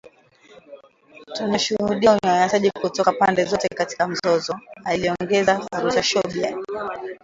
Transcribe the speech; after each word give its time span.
“Tunashuhudia 1.33 2.11
unyanyasaji 2.13 2.71
kutoka 2.81 3.11
pande 3.13 3.45
zote 3.45 3.67
katika 3.67 4.07
mzozo” 4.07 4.59
aliongeza 4.83 5.67
Rutashobya 5.83 6.57